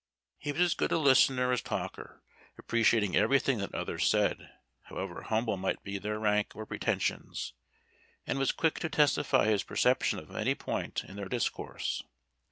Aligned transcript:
He 0.39 0.51
was 0.51 0.61
as 0.61 0.73
good 0.73 0.91
a 0.91 0.97
listener 0.97 1.51
as 1.51 1.61
talker, 1.61 2.23
appreciating 2.57 3.15
everything 3.15 3.59
that 3.59 3.75
others 3.75 4.09
said, 4.09 4.49
however 4.85 5.21
humble 5.21 5.57
might 5.57 5.83
be 5.83 5.99
their 5.99 6.17
rank 6.17 6.55
or 6.55 6.65
pretensions, 6.65 7.53
and 8.25 8.39
was 8.39 8.51
quick 8.51 8.79
to 8.79 8.89
testify 8.89 9.45
his 9.45 9.61
perception 9.61 10.17
of 10.17 10.35
any 10.35 10.55
point 10.55 11.03
in 11.03 11.17
their 11.17 11.29
discourse. 11.29 12.01